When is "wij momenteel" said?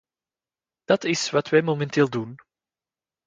1.49-2.09